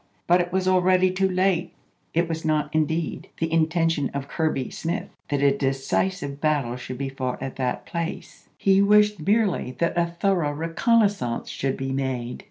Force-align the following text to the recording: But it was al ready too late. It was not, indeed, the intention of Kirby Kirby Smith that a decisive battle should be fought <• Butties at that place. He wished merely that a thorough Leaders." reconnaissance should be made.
But 0.25 0.41
it 0.41 0.51
was 0.51 0.67
al 0.67 0.81
ready 0.81 1.11
too 1.11 1.29
late. 1.29 1.73
It 2.15 2.27
was 2.27 2.43
not, 2.43 2.73
indeed, 2.73 3.29
the 3.39 3.53
intention 3.53 4.09
of 4.15 4.27
Kirby 4.27 4.61
Kirby 4.63 4.69
Smith 4.71 5.09
that 5.29 5.43
a 5.43 5.55
decisive 5.55 6.41
battle 6.41 6.75
should 6.75 6.97
be 6.97 7.07
fought 7.07 7.35
<• 7.39 7.39
Butties 7.39 7.45
at 7.51 7.55
that 7.57 7.85
place. 7.85 8.49
He 8.57 8.81
wished 8.81 9.19
merely 9.27 9.73
that 9.77 9.95
a 9.95 10.07
thorough 10.07 10.55
Leaders." 10.55 10.69
reconnaissance 10.69 11.49
should 11.49 11.77
be 11.77 11.91
made. 11.91 12.39